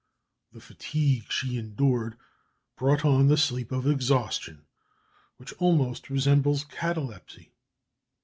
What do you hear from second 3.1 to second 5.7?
the sleep of exhaustion, which